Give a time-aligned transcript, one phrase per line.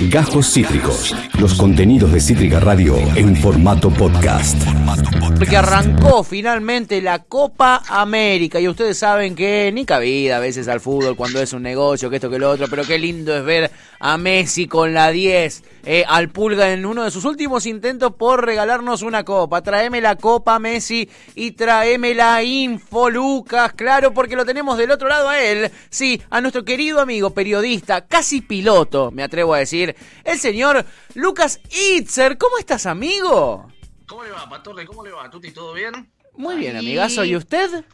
[0.00, 1.16] Gajos Cítricos.
[1.40, 4.62] Los contenidos de Cítrica Radio en formato podcast.
[5.38, 10.80] Porque arrancó finalmente la Copa América y ustedes saben que ni cabida a veces al
[10.80, 13.70] fútbol cuando es un negocio, que esto que lo otro, pero qué lindo es ver
[13.98, 18.44] a Messi con la 10, eh, al Pulga en uno de sus últimos intentos por
[18.44, 19.62] regalarnos una copa.
[19.62, 25.08] Tráeme la copa Messi y tráeme la info Lucas, claro, porque lo tenemos del otro
[25.08, 29.94] lado a él, sí, a nuestro querido amigo periodista, casi piloto, me atrevo a decir,
[30.24, 31.60] el señor Lucas
[31.94, 32.36] Itzer.
[32.36, 33.68] ¿Cómo estás, amigo?
[34.06, 34.84] ¿Cómo le va, Patorre?
[34.86, 35.52] ¿Cómo le va, Tuti?
[35.52, 36.10] ¿Todo bien?
[36.36, 37.24] Muy bien, amigazo.
[37.24, 37.84] ¿Y usted?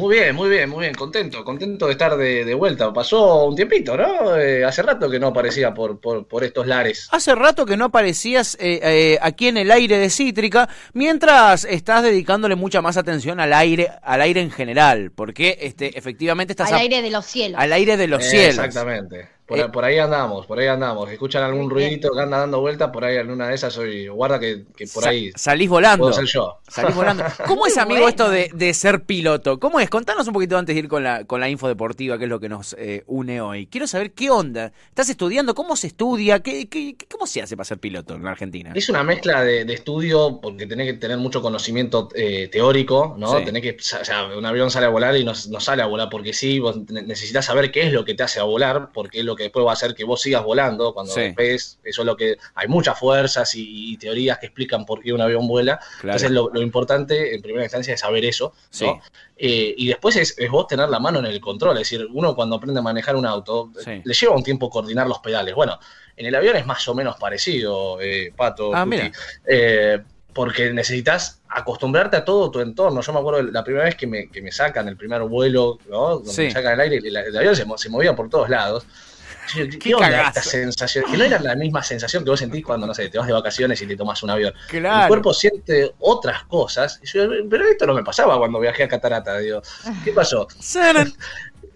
[0.00, 0.94] Muy bien, muy bien, muy bien.
[0.94, 2.90] Contento, contento de estar de, vuelta.
[2.90, 4.34] Pasó un tiempito, ¿no?
[4.34, 7.06] Eh, hace rato que no aparecía por, por, estos lares.
[7.10, 12.02] Hace rato que no aparecías eh, eh, aquí en el aire de Cítrica, mientras estás
[12.02, 16.72] dedicándole mucha más atención al aire, al aire en general, porque este, efectivamente estás...
[16.72, 17.60] Al aire de los cielos.
[17.60, 18.64] Al aire de los cielos.
[18.64, 19.28] Exactamente.
[19.50, 21.10] Eh, por, ahí andamos, por ahí andamos.
[21.10, 24.08] Escuchan algún ruidito que anda dando vueltas, por ahí en una de esas soy.
[24.08, 25.32] Guarda que, por ahí.
[25.34, 26.04] salís volando.
[26.04, 26.58] Puedo ser yo.
[26.68, 27.24] Salís volando.
[27.46, 29.58] ¿Cómo es, amigo, esto de, ser piloto?
[29.58, 29.90] ¿Cómo es?
[29.90, 32.40] Contanos un poquito antes de ir con la, con la info deportiva, que es lo
[32.40, 33.66] que nos eh, une hoy.
[33.66, 34.72] Quiero saber qué onda.
[34.88, 35.54] ¿Estás estudiando?
[35.54, 36.40] ¿Cómo se estudia?
[36.40, 38.72] ¿Qué, qué, cómo se hace para ser piloto en Argentina?
[38.74, 43.42] Es una mezcla de, estudio, porque tenés que tener mucho conocimiento eh, teórico, ¿no?
[43.42, 43.76] Tenés que.
[44.00, 46.58] O sea, un avión sale a volar y no, no sale a volar porque sí.
[46.58, 49.39] Vos necesitas saber qué es lo que te hace a volar, porque es lo que
[49.44, 52.68] después va a hacer que vos sigas volando, cuando ves, eso es lo que hay
[52.68, 55.78] muchas fuerzas y, teorías que explican por qué un avión vuela.
[56.02, 58.52] Entonces lo, importante en primera instancia es saber eso,
[59.36, 62.56] eh, y después es, vos tener la mano en el control, es decir, uno cuando
[62.56, 65.54] aprende a manejar un auto, le lleva un tiempo coordinar los pedales.
[65.54, 65.78] Bueno,
[66.16, 68.74] en el avión es más o menos parecido, eh, Pato.
[68.74, 68.86] Ah,
[69.46, 70.00] eh,
[70.34, 73.00] porque necesitas acostumbrarte a todo tu entorno.
[73.00, 76.20] Yo me acuerdo la primera vez que me, que me sacan el primer vuelo, ¿no?
[76.20, 78.86] Donde me sacan el aire, el, el avión se, se, movía por todos lados.
[79.80, 81.04] ¿Qué, onda esta sensación?
[81.10, 83.32] Que no era la misma sensación que vos sentís cuando, no sé, te vas de
[83.32, 84.52] vacaciones y te tomas un avión.
[84.72, 87.00] El cuerpo siente otras cosas.
[87.50, 89.38] pero esto no me pasaba cuando viajé a Catarata.
[89.38, 89.62] Digo,
[90.04, 90.46] ¿qué pasó?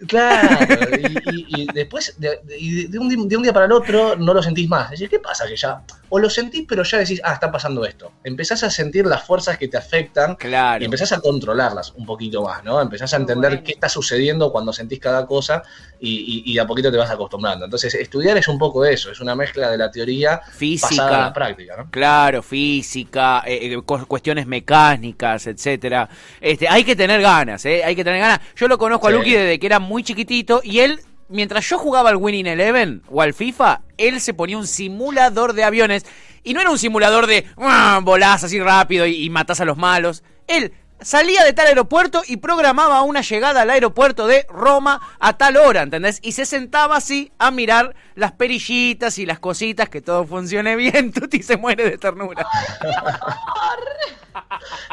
[0.07, 0.97] Claro,
[1.33, 4.91] y, después de, un, día para el otro no lo sentís más.
[4.91, 5.47] Decís, ¿qué pasa?
[5.47, 8.13] Que ya, o lo sentís, pero ya decís, ah, está pasando esto.
[8.23, 10.83] Empezás a sentir las fuerzas que te afectan claro.
[10.83, 12.81] y empezás a controlarlas un poquito más, ¿no?
[12.81, 15.63] Empezás a entender qué está sucediendo cuando sentís cada cosa
[16.01, 17.65] y, de a poquito te vas acostumbrando.
[17.65, 21.27] Entonces, estudiar es un poco eso, es una mezcla de la teoría física, pasada a
[21.27, 21.91] la práctica, ¿no?
[21.91, 26.09] Claro, física, eh, eh, cuestiones mecánicas, etcétera.
[26.41, 27.83] Este, hay que tener ganas, ¿eh?
[27.85, 28.41] Hay que tener ganas.
[28.57, 32.11] Yo lo conozco a Lucky desde que era muy chiquitito y él mientras yo jugaba
[32.11, 36.05] al Winning Eleven o al FIFA, él se ponía un simulador de aviones.
[36.43, 38.01] Y no era un simulador de ¡ah!
[38.03, 40.23] volás así rápido y, y matás a los malos.
[40.47, 40.73] Él
[41.05, 45.83] salía de tal aeropuerto y programaba una llegada al aeropuerto de Roma a tal hora,
[45.83, 46.19] ¿entendés?
[46.23, 51.13] Y se sentaba así a mirar las perillitas y las cositas, que todo funcione bien.
[51.15, 52.47] Tuti se muere de ternura.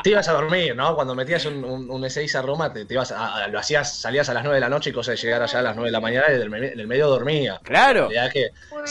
[0.03, 0.95] te ibas a dormir, ¿no?
[0.95, 4.43] Cuando metías un, un, 6 a Roma, te, ibas a, lo hacías, salías a las
[4.43, 6.25] 9 de la noche y cosa de llegar allá a las 9 de la mañana
[6.29, 7.59] y en el, medio dormía.
[7.63, 8.09] Claro.
[8.09, 8.49] que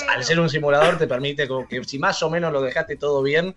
[0.09, 3.55] al ser un simulador te permite que si más o menos lo dejaste todo bien,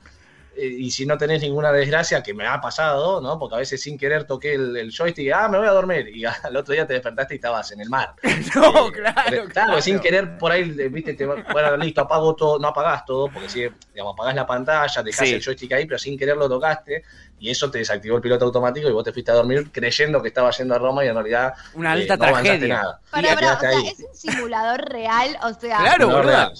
[0.55, 3.39] y si no tenés ninguna desgracia, que me ha pasado, ¿no?
[3.39, 6.25] Porque a veces sin querer toqué el, joystick y, ah, me voy a dormir, y
[6.43, 8.13] al otro día te despertaste y estabas en el mar.
[8.55, 13.05] no, claro, claro, sin querer por ahí, viste, te bueno, listo, apago todo, no apagás
[13.05, 13.59] todo, porque si,
[13.93, 17.03] digamos, apagás la pantalla, dejás el joystick ahí, pero sin querer lo tocaste,
[17.39, 20.29] y eso te desactivó el piloto automático y vos te fuiste a dormir creyendo que
[20.29, 22.75] estaba yendo a Roma y en realidad una alta eh, no tragedia.
[22.75, 23.01] Nada.
[23.09, 26.53] Para, o sea, es un simulador real, o sea, claro, ¿verdad?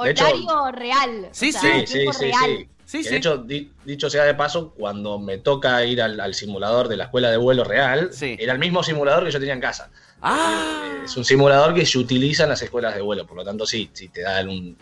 [0.00, 1.28] Horario real.
[1.32, 2.06] Sí, sí, sí,
[2.86, 3.44] sí, sí, De hecho,
[3.84, 7.64] dicho sea de paso, cuando me toca ir al, simulador de la escuela de vuelo
[7.64, 9.90] real, era el mismo simulador que yo tenía en casa.
[10.22, 10.82] Ah.
[10.84, 13.66] Eh, es un simulador que se utiliza en las escuelas de vuelo, por lo tanto
[13.66, 14.76] sí, sí te da un,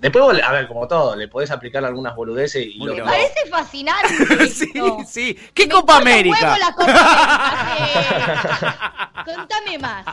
[0.00, 2.80] Después, a ver, como todo, le podés aplicar algunas boludeces y...
[2.80, 4.48] Me parece fascinante.
[4.48, 4.72] sí,
[5.06, 5.38] sí.
[5.54, 6.58] ¿Qué Copa América?
[9.24, 10.06] Contame más.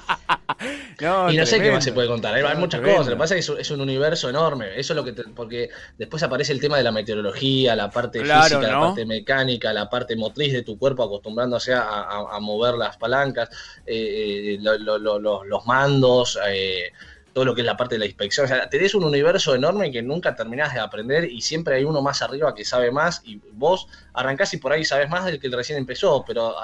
[1.31, 2.35] y no sé qué más se puede contar.
[2.35, 3.07] Hay, muchas cosas.
[3.07, 4.79] Lo que pasa es que es, un universo enorme.
[4.79, 5.13] Eso es lo que.
[5.13, 9.89] porque después aparece el tema de la meteorología, la parte física, la parte mecánica, la
[9.89, 13.49] parte motriz de tu cuerpo acostumbrándose a, mover las palancas,
[13.85, 16.39] eh, eh, los mandos.
[16.49, 16.91] Eh,
[17.37, 18.45] todo lo que es la parte de la inspección.
[18.45, 22.01] O sea, tenés un universo enorme que nunca terminás de aprender y siempre hay uno
[22.01, 25.47] más arriba que sabe más y vos arrancás y por ahí sabes más del que
[25.49, 26.55] recién empezó, pero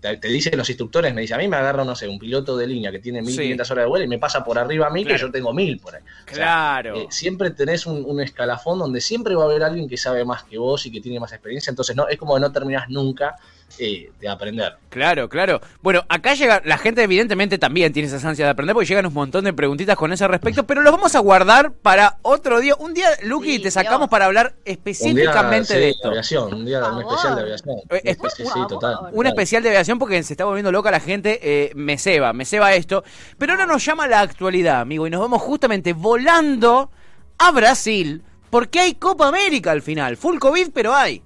[0.00, 2.66] te, dicen los instructores, me dice, a mí me agarra, no sé, un piloto de
[2.66, 5.16] línea que tiene 1500 horas de vuelo y me pasa por arriba a mí que
[5.16, 6.02] yo tengo 1000 por ahí.
[6.24, 6.96] Claro.
[6.96, 10.58] Eh, siempre tenés un, escalafón donde siempre va a haber alguien que sabe más que
[10.58, 13.36] vos y que tiene más experiencia, entonces no es como que no terminás nunca
[13.78, 14.76] eh, de aprender.
[14.88, 15.60] Claro, claro.
[15.82, 19.12] Bueno, acá llega, la gente evidentemente también tiene esa ansia de aprender porque llegan un
[19.12, 22.74] montón de preguntitas con ese respecto, pero los vamos a guardar para otro día.
[22.78, 26.08] Un día, Luqui, te sacamos para hablar específicamente de esto.
[26.08, 27.76] aviación, un día un especial de aviación.
[27.90, 31.72] Eh, sí, total, un especial de aviación porque se está volviendo loca la gente, eh,
[31.74, 33.04] me ceba, me ceba esto.
[33.38, 36.90] Pero ahora nos llama la actualidad, amigo, y nos vamos justamente volando
[37.38, 40.16] a Brasil porque hay Copa América al final.
[40.16, 41.22] Full COVID, pero hay.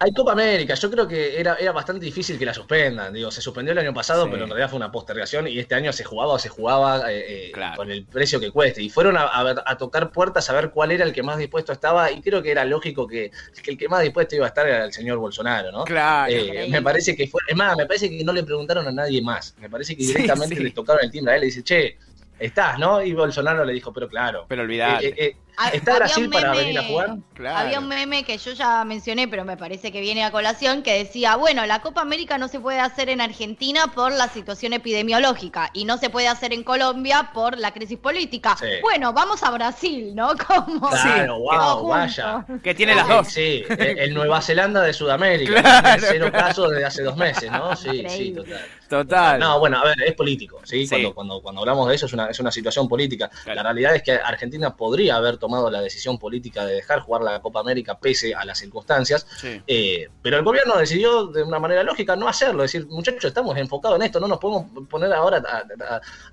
[0.00, 3.12] Hay Copa América, yo creo que era, era bastante difícil que la suspendan.
[3.12, 5.92] Digo, se suspendió el año pasado, pero en realidad fue una postergación y este año
[5.92, 8.80] se jugaba o se jugaba eh, eh, con el precio que cueste.
[8.80, 12.20] Y fueron a, tocar puertas a ver cuál era el que más dispuesto estaba y
[12.20, 13.32] creo que era lógico que,
[13.66, 15.82] el que más dispuesto iba a estar era el señor Bolsonaro, ¿no?
[15.82, 16.32] Claro.
[16.32, 19.20] Eh, me parece que fue, es más, me parece que no le preguntaron a nadie
[19.20, 19.56] más.
[19.58, 21.96] Me parece que directamente le tocaron el timbre a él y dice, che,
[22.38, 23.02] estás, ¿no?
[23.02, 24.46] Y Bolsonaro le dijo, pero claro.
[24.48, 25.36] Pero olvidate.
[25.72, 27.16] ¿Está Brasil para venir a jugar?
[27.46, 30.98] Había un meme que yo ya mencioné, pero me parece que viene a colación, que
[30.98, 35.70] decía, bueno, la Copa América no se puede hacer en Argentina por la situación epidemiológica
[35.72, 38.56] y no se puede hacer en Colombia por la crisis política.
[38.82, 40.30] Bueno, vamos a Brasil, ¿no?
[40.46, 42.44] Como claro, wow, vaya.
[42.62, 43.28] Que tiene las dos.
[43.28, 45.48] Sí, el, Nueva Zelanda de Sudamérica.
[45.88, 47.74] Claro, cero casos desde hace dos meses, ¿no?
[47.76, 48.60] Sí, sí, total.
[48.88, 49.38] Total.
[49.38, 50.88] No, bueno, a ver, es político, ¿sí?
[50.88, 53.30] Cuando, cuando, cuando hablamos de eso es una, es una situación política.
[53.46, 57.22] La realidad es que Argentina podría haber tomado tomado la decisión política de dejar jugar
[57.22, 59.26] la Copa América pese a las circunstancias,
[59.66, 63.96] eh, pero el gobierno decidió de una manera lógica no hacerlo, decir, muchachos, estamos enfocados
[63.98, 65.42] en esto, no nos podemos poner ahora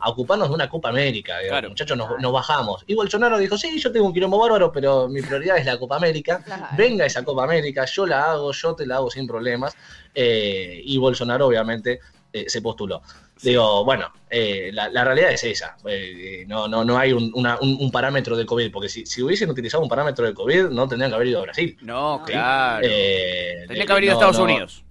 [0.02, 1.36] a, ocuparnos de una Copa América,
[1.70, 2.84] muchachos, nos, bajamos.
[2.88, 5.96] Y Bolsonaro dijo, sí, yo tengo un quilombo bárbaro, pero mi prioridad es la Copa
[5.96, 6.44] América,
[6.76, 9.78] venga esa Copa América, yo la hago, yo te la hago sin problemas,
[10.14, 12.02] eh, y Bolsonaro obviamente
[12.36, 13.02] eh, se postuló.
[13.42, 15.78] Digo, bueno, eh, la, realidad es esa.
[15.88, 19.82] Eh, no, no, no hay un, un, parámetro de COVID, porque si, si, hubiesen utilizado
[19.82, 21.78] un parámetro de COVID, no tendrían que haber ido a Brasil.
[21.82, 22.86] No, claro.
[22.86, 24.85] Tendrían que haber ido a Estados Unidos.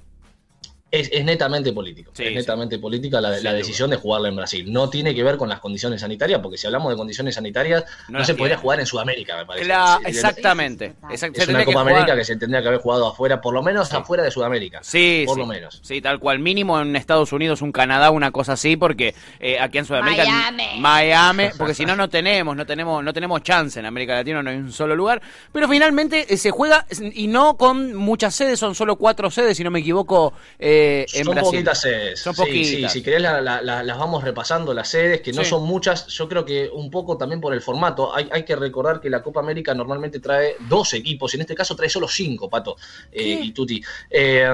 [0.94, 2.12] Es, netamente político.
[2.16, 4.72] es netamente política la, decisión de jugarla en Brasil.
[4.72, 8.24] No tiene que ver con las condiciones sanitarias, porque si hablamos de condiciones sanitarias, no,
[8.24, 9.72] se podría jugar en Sudamérica, me parece.
[10.06, 10.94] exactamente.
[11.10, 14.22] Es una Copa América que se tendría que haber jugado afuera, por lo menos afuera
[14.22, 14.80] de Sudamérica.
[14.82, 15.80] Sí, por lo menos.
[15.82, 16.38] Sí, tal cual.
[16.38, 20.24] Mínimo en Estados Unidos, un Canadá, una cosa así, porque eh, aquí en Sudamérica.
[20.24, 20.80] Miami.
[20.80, 24.50] Miami, porque si no, no tenemos, no tenemos, no tenemos chance en América Latina, no
[24.50, 25.20] hay un solo lugar.
[25.52, 29.64] Pero finalmente eh, se juega, y no con muchas sedes, son solo cuatro sedes, si
[29.64, 32.20] no me equivoco, eh, en Brasil sedes.
[32.20, 36.06] Sí, si querés las vamos repasando, las sedes, que no son muchas.
[36.08, 38.14] Yo creo que un poco también por el formato.
[38.14, 41.74] Hay, que recordar que la Copa América normalmente trae dos equipos, y en este caso
[41.74, 42.76] trae solo cinco, Pato
[43.12, 43.82] eh, y Tuti.
[44.10, 44.48] Eh,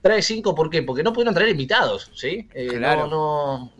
[0.00, 0.82] trae cinco, ¿por qué?
[0.82, 2.48] Porque no pudieron traer invitados, ¿sí?
[2.54, 3.70] Eh, claro.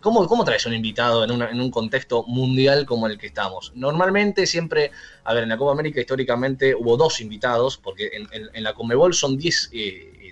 [0.00, 3.72] ¿cómo, traes un invitado en, un contexto mundial como el que estamos?
[3.74, 4.90] Normalmente siempre,
[5.24, 9.38] a ver, en la Copa América históricamente hubo dos invitados, porque en, la Comebol son
[9.38, 9.70] diez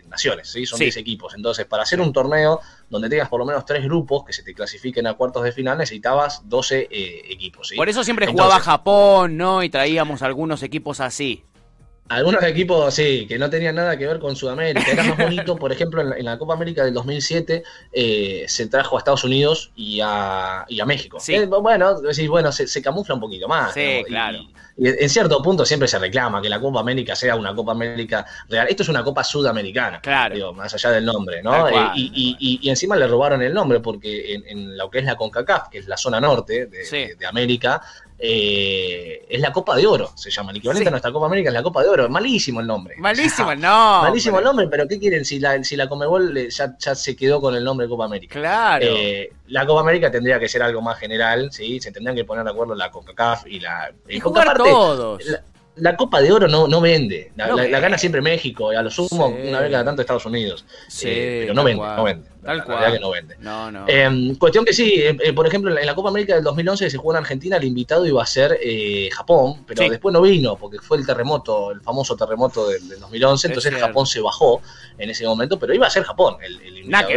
[0.09, 0.67] naciones, ¿sí?
[0.67, 1.35] son 10 equipos.
[1.35, 4.55] Entonces, para hacer un torneo donde tengas por lo menos tres grupos que se te
[4.55, 7.73] clasifiquen a cuartos de final, necesitabas 12 eh, equipos.
[7.77, 9.63] Por eso siempre jugaba Japón, ¿no?
[9.63, 11.45] Y traíamos algunos equipos así.
[12.09, 14.91] Algunos equipos, sí, que no tenían nada que ver con Sudamérica.
[14.93, 18.99] Era más bonito, por ejemplo, en la, Copa América del 2007 eh, se trajo a
[18.99, 21.19] Estados Unidos y a, y a México.
[21.27, 23.75] Eh, bueno, decís, bueno, se, camufla un poquito más.
[23.75, 24.39] Sí, claro.
[24.39, 28.27] Y, en cierto punto siempre se reclama que la Copa América sea una Copa América
[28.49, 28.67] real.
[28.69, 30.53] Esto es una Copa sudamericana, claro.
[30.53, 31.69] más allá del nombre, ¿no?
[31.69, 35.69] Eh, y, y, encima le robaron el nombre porque en, lo que es la CONCACAF,
[35.71, 37.81] que es la zona norte de, de América,
[38.19, 40.51] eh, es la Copa de Oro, se llama.
[40.51, 42.09] El equivalente a nuestra Copa América es la Copa de Oro.
[42.09, 42.95] Malísimo el nombre.
[42.99, 44.11] Malísimo el nombre.
[44.11, 47.41] Malísimo el nombre, pero ¿qué quieren si la, si la Comebol ya, ya se quedó
[47.41, 48.39] con el nombre Copa América?
[48.39, 48.87] Claro.
[48.87, 51.81] Eh, la Copa América tendría que ser algo más general, ¿sí?
[51.81, 53.93] Se tendrían que poner de acuerdo la CONCACAF y la.
[54.09, 55.43] Y, jugar todos la
[55.97, 57.33] Copa de Oro no, no vende.
[57.37, 60.65] La, gana siempre México, y a lo sumo una vez cada tanto Estados Unidos.
[61.03, 62.29] Eh, pero no vende, no vende.
[62.43, 62.93] Tal cual.
[62.93, 63.37] que no vende.
[63.87, 66.97] Em, cuestión que sí, em, eh, por ejemplo, en la Copa América del 2011 se
[66.97, 70.79] jugó en Argentina, el invitado iba a ser eh, Japón, pero después no vino porque
[70.79, 74.63] fue el terremoto, el famoso terremoto del, 2011, entonces Japón se bajó
[74.99, 77.09] en ese momento, pero iba a ser Japón el, invitado.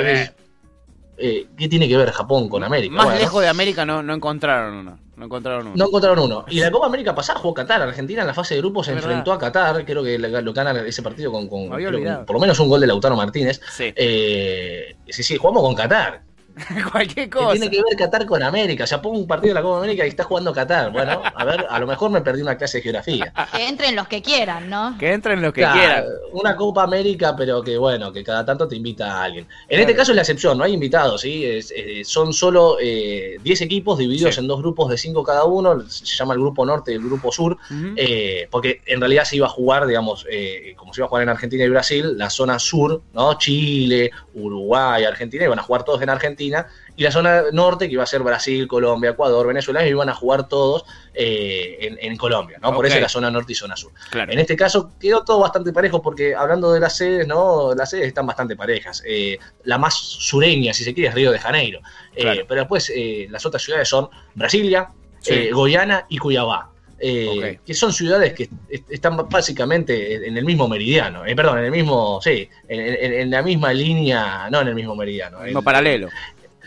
[1.17, 2.95] ¿Qué tiene que ver Japón con América?
[2.95, 4.99] Más lejos de América no, no encontraron uno.
[5.19, 5.75] No encontraron uno.
[5.75, 6.45] No encontraron uno.
[6.47, 7.81] Y la Copa América pasada jugó Qatar.
[7.81, 9.83] Argentina en la fase de grupos se enfrentó a Qatar.
[9.83, 13.59] Creo que lo gana ese partido con, por lo menos un gol de Lautaro Martínez.
[13.69, 13.91] Sí.
[13.95, 16.28] Eh, sí, sí, jugamos con Qatar.
[16.91, 17.51] Cualquier cosa.
[17.51, 18.83] tiene que ver Qatar con América.
[18.83, 20.91] O sea, pongo un partido de la Copa América y está jugando Qatar.
[20.91, 23.33] Bueno, a ver, a lo mejor me perdí una clase de geografía.
[23.55, 24.95] Que entren los que quieran, ¿no?
[24.97, 26.05] Que entren los que quieran.
[26.33, 29.47] Una Copa América, pero que bueno, que cada tanto te invita a alguien.
[29.67, 31.45] En este caso es la excepción, no hay invitados, ¿sí?
[32.03, 35.81] son solo 10 eh, equipos divididos en dos grupos de 5 cada uno.
[35.89, 37.57] Se llama el grupo norte y el grupo sur.
[37.95, 41.23] Eh, porque en realidad se iba a jugar, digamos, eh, como se iba a jugar
[41.23, 43.37] en Argentina y Brasil, la zona sur, ¿no?
[43.37, 46.48] Chile, Uruguay, Argentina, iban a jugar todos en Argentina
[46.99, 50.49] y la zona norte, que iba a ser Brasil, Colombia, Ecuador, Venezuela, iban a jugar
[50.49, 52.75] todos eh, en, Colombia, ¿no?
[52.75, 53.93] Por eso la zona norte y zona sur.
[54.11, 57.73] En este caso quedó todo bastante parejo, porque hablando de las sedes, ¿no?
[57.73, 59.01] Las sedes están bastante parejas.
[59.05, 61.79] Eh, la más sureña, si se quiere, es Río de Janeiro.
[62.13, 62.91] Eh, pero después
[63.29, 64.89] las otras ciudades son Brasilia,
[65.21, 65.51] sí.
[65.51, 66.69] Goiânia y Cuiabá.
[66.99, 68.49] que son ciudades que
[68.89, 74.49] están básicamente en el mismo meridiano, perdón, en el mismo, sí, en, la misma línea,
[74.51, 75.37] no en el mismo meridiano.
[75.37, 76.09] En el mismo paralelo.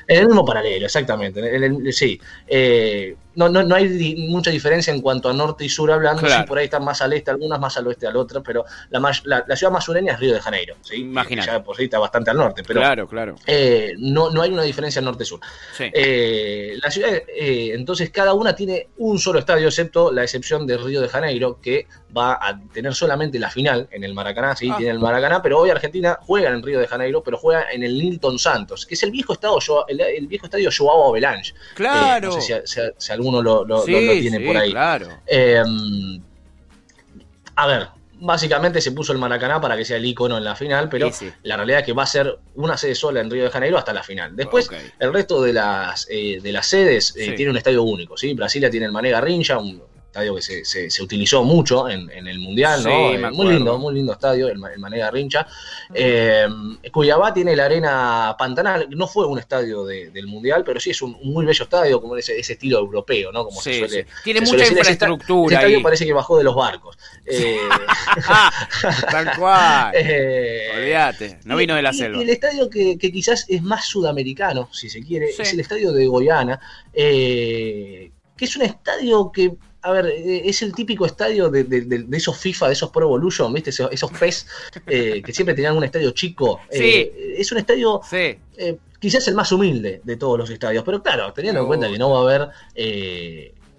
[0.07, 1.93] En el mismo paralelo, exactamente.
[1.93, 2.21] sí.
[2.47, 6.43] Eh, no, no, no hay mucha diferencia en cuanto a norte y sur hablando, sí,
[6.47, 9.57] por ahí están más al este algunas, más al oeste al otro, pero la, la,
[9.57, 11.11] ciudad más sureña es Río de Janeiro, ¿sí?
[11.45, 13.35] Ya por sí está bastante al norte, pero claro, claro.
[13.47, 15.41] Eh, no, no hay una diferencia norte-sur.
[15.79, 20.77] Eh, la ciudad, eh, entonces cada una tiene un solo estadio, excepto la excepción de
[20.77, 21.87] Río de Janeiro, que
[22.17, 24.77] va a tener solamente la final en el Maracaná, sí, ah.
[24.77, 27.99] tiene el Maracaná, pero hoy Argentina juega en Río de Janeiro, pero juega en el
[27.99, 31.55] Nilton Santos, que es el viejo estadio, el, viejo estadio Joao Avelange.
[31.75, 32.29] Claro.
[32.29, 34.71] no sé si, alguno lo, tiene por ahí.
[34.71, 35.09] Claro.
[35.27, 36.21] Em,
[37.55, 37.89] a ver,
[38.23, 41.11] básicamente se puso el Maracaná para que sea el icono en la final, pero
[41.43, 43.93] la realidad es que va a ser una sede sola en Río de Janeiro hasta
[43.93, 44.35] la final.
[44.37, 48.17] Después, el resto de las, eh, de las sedes eh, tiene un estadio único.
[48.17, 48.33] ¿sí?
[48.35, 52.85] Brasilia tiene el Mané Garrincha, un estadio que se, se, utilizó mucho en, el Mundial,
[52.85, 53.15] ¿no?
[53.15, 55.47] Eh, muy lindo, muy lindo estadio, el, el Manega Rincha.
[55.95, 56.47] Eh,
[56.93, 61.17] Cuyabá tiene la arena Pantanal, no fue un estadio del Mundial, pero sí es un,
[61.23, 63.45] muy bello estadio, como ese, ese estilo europeo, ¿no?
[63.47, 65.57] Como se suele, Tiene mucha infraestructura.
[65.57, 66.99] Ese, estadio parece que bajó de los barcos.
[67.25, 67.57] Eh,
[69.11, 69.95] Tal cual.
[70.77, 72.19] Olvídate, no vino de la selva.
[72.19, 76.07] Y el estadio que, quizás es más sudamericano, si se quiere, es el estadio de
[76.07, 76.61] Goiana,
[76.93, 78.11] que
[78.45, 79.53] es un estadio que
[79.83, 83.71] a ver, eh, es el típico estadio de, esos FIFA, de esos Pro Evolution, ¿viste?
[83.71, 84.47] Esos, PES
[84.87, 86.61] eh, que siempre tenían un estadio chico.
[86.71, 88.01] Eh, es un estadio
[88.99, 92.11] quizás el más humilde de todos los estadios, pero claro, teniendo en cuenta que no
[92.11, 92.49] va a haber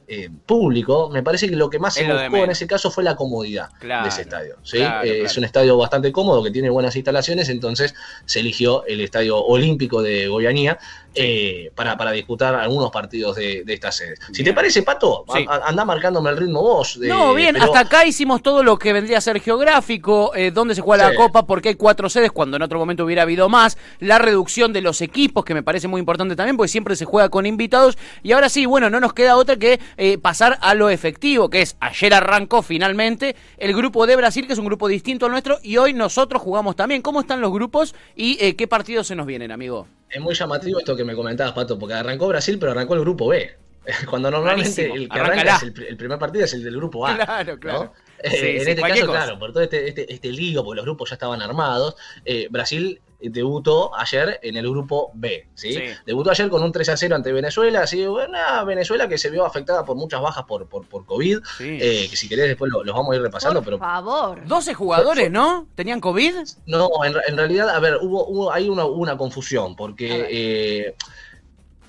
[0.05, 3.15] eh, público, me parece que lo que más se buscó en ese caso fue la
[3.15, 4.57] comodidad de ese estadio.
[4.73, 7.95] Eh, es un estadio bastante cómodo, que tiene buenas instalaciones, entonces
[8.25, 10.77] se eligió el Estadio Olímpico de Goianía
[11.15, 14.15] eh, para, para, disputar algunos partidos de, esta sede.
[14.31, 16.97] Si te parece, Pato, anda marcándome el ritmo vos.
[16.97, 21.09] no, bien, hasta acá hicimos todo lo que vendría a ser geográfico, dónde se juega
[21.09, 24.73] la Copa, porque hay cuatro sedes, cuando en otro momento hubiera habido más, la reducción
[24.73, 27.97] de los equipos, que me parece muy importante también, porque siempre se juega con invitados,
[28.21, 31.61] y ahora sí, bueno, no nos queda otra que eh, pasar a lo efectivo, que
[31.61, 35.59] es ayer arrancó finalmente el grupo de Brasil, que es un grupo distinto al nuestro,
[35.61, 37.01] y hoy nosotros jugamos también.
[37.01, 39.87] ¿Cómo están los grupos y eh, qué partidos se nos vienen, amigo?
[40.13, 43.27] Es muy llamativo esto que me comentabas, Pato, porque arrancó Brasil, pero arrancó el grupo
[43.27, 43.55] B.
[44.09, 47.15] Cuando normalmente el que arranca es el, primer partido es el del grupo A.
[47.25, 47.93] Claro, claro.
[48.19, 51.15] Eh, en este caso, claro, por todo este, este, este, lío, porque los grupos ya
[51.15, 51.97] estaban armados,
[52.49, 55.77] Brasil debutó ayer en el grupo B, ¿sí?
[56.05, 59.45] Debutó ayer con un 3 a 0 ante Venezuela, así, una Venezuela que se vio
[59.45, 63.13] afectada por muchas bajas por, por, por COVID, eh, que si querés después los vamos
[63.13, 64.45] a ir repasando, por favor.
[64.45, 65.67] 12 jugadores, ¿no?
[65.75, 66.35] ¿Tenían COVID?
[66.65, 70.95] No, en, realidad, a ver, hubo, hubo hay una, una confusión, porque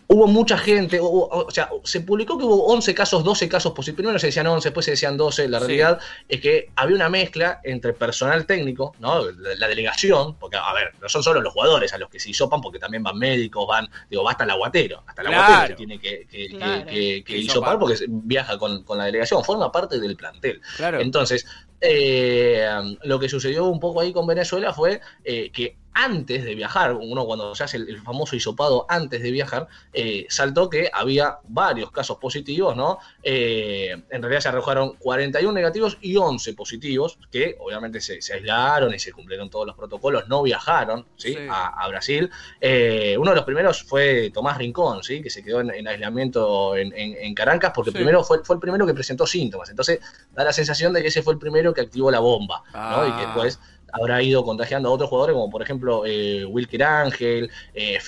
[0.06, 4.18] hubo mucha gente, o, sea, se publicó que hubo 11 casos, 12 casos positivos, primero
[4.18, 7.92] se decían 11, después se decían 12, la realidad es que había una mezcla entre
[7.92, 9.24] personal técnico, ¿no?
[9.30, 12.60] La, delegación, porque, a ver, no son solo los jugadores a los que se hisopan,
[12.60, 15.98] porque también van médicos, van, digo, va hasta el aguatero, hasta el aguatero que tiene
[15.98, 20.60] que, que, que, hisopar porque viaja con, la delegación, forma parte del plantel.
[21.00, 21.46] Entonces,
[21.84, 22.66] eh,
[23.02, 27.24] lo que sucedió un poco ahí con Venezuela fue eh, que antes de viajar, uno
[27.24, 32.18] cuando se hace el, famoso hisopado antes de viajar, eh, saltó que había varios casos
[32.18, 32.98] positivos, ¿no?
[33.22, 38.98] Eh, en realidad se arrojaron 41 negativos y 11 positivos, que obviamente se, aislaron y
[38.98, 41.36] se cumplieron todos los protocolos, no viajaron, ¿sí?
[41.48, 42.28] A, Brasil.
[42.60, 45.22] Eh, uno de los primeros fue Tomás Rincón, ¿sí?
[45.22, 48.94] Que se quedó en, aislamiento en, en, Caracas, porque primero fue, fue el primero que
[48.94, 49.70] presentó síntomas.
[49.70, 50.00] Entonces
[50.32, 53.06] da la sensación de que ese fue el primero que activó la bomba, ¿no?
[53.06, 53.26] Y que ah.
[53.26, 53.58] después
[53.94, 57.98] habrá ido contagiando a otros jugadores, como por ejemplo eh, Wilker Ángel, eh,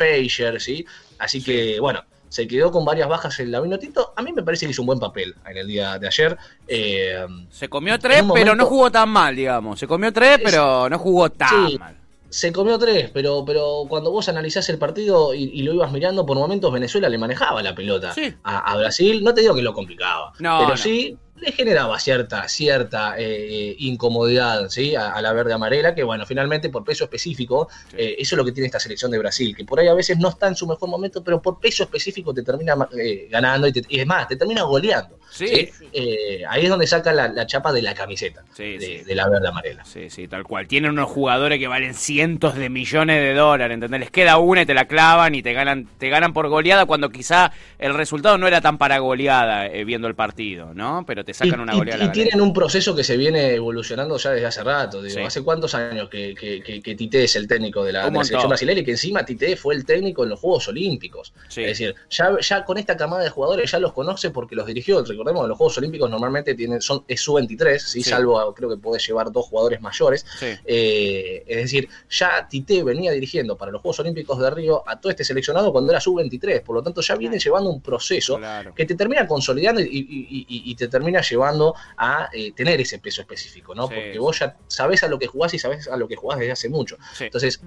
[0.58, 0.84] ¿sí?
[1.18, 4.12] Así que, bueno, se quedó con varias bajas el Lavino Tinto.
[4.16, 6.36] A mí me parece que hizo un buen papel en el día de ayer.
[6.66, 9.78] Eh, se comió tres, pero no jugó tan mal, digamos.
[9.78, 11.96] Se comió tres, pero no jugó tan mal.
[12.28, 16.36] se comió tres, pero, pero cuando vos analizás el partido y, lo ibas mirando, por
[16.36, 19.22] momentos Venezuela le manejaba la pelota a, Brasil.
[19.22, 24.94] No te digo que lo complicaba, pero sí le generaba cierta, cierta eh, incomodidad ¿sí?
[24.96, 28.52] A, la verde amarela, que bueno, finalmente por peso específico, eh, eso es lo que
[28.52, 30.88] tiene esta selección de Brasil, que por ahí a veces no está en su mejor
[30.88, 34.62] momento, pero por peso específico te termina eh, ganando y, y, es más, te termina
[34.62, 35.15] goleando.
[35.30, 35.70] Sí.
[35.92, 39.84] Eh, ahí es donde saca la, chapa de la camiseta de, la verde amarela.
[39.84, 40.66] Sí, sí, tal cual.
[40.66, 44.00] Tienen unos jugadores que valen cientos de millones de dólares, ¿entendés?
[44.00, 47.10] Les queda una y te la clavan y te ganan, te ganan por goleada cuando
[47.10, 51.04] quizá el resultado no era tan para goleada eh, viendo el partido, ¿no?
[51.06, 52.04] Pero te sacan una goleada.
[52.04, 55.02] Y, tienen un proceso que se viene evolucionando ya desde hace rato.
[55.02, 58.84] Digo, ¿hace cuántos años que, que, Tite es el técnico de la, selección brasileña y
[58.84, 61.32] que encima Tite fue el técnico en los Juegos Olímpicos?
[61.48, 65.04] Es decir, ya, ya con esta camada de jugadores ya los conoce porque los dirigió,
[65.16, 68.02] recordemos que los Juegos Olímpicos normalmente tienen, son, es sub-23, ¿sí?
[68.02, 70.26] salvo creo que puede llevar dos jugadores mayores.
[70.40, 75.10] Eh, es decir, ya Tite venía dirigiendo para los Juegos Olímpicos de Río a todo
[75.10, 78.38] este seleccionado cuando era sub-23, por lo tanto ya viene llevando un proceso
[78.74, 83.88] que te termina consolidando y, te termina llevando a eh, tener ese peso específico, ¿no?
[83.88, 86.52] Porque vos ya sabés a lo que jugás y sabés a lo que jugás desde
[86.52, 86.98] hace mucho.
[87.18, 87.60] Entonces,